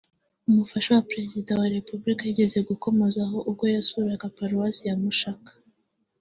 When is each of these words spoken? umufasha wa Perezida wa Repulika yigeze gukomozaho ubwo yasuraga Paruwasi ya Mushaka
umufasha 0.49 0.89
wa 0.95 1.05
Perezida 1.09 1.51
wa 1.59 1.67
Repulika 1.75 2.23
yigeze 2.25 2.57
gukomozaho 2.69 3.35
ubwo 3.49 3.63
yasuraga 3.75 4.33
Paruwasi 4.37 4.81
ya 4.89 4.95
Mushaka 5.01 5.51